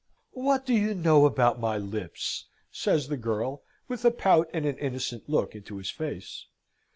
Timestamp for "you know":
0.73-1.27